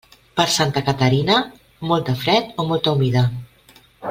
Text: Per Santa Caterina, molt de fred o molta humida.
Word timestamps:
Per 0.37 0.45
Santa 0.53 0.81
Caterina, 0.87 1.35
molt 1.91 2.09
de 2.11 2.17
fred 2.25 2.51
o 2.65 2.69
molta 2.73 2.97
humida. 2.99 3.27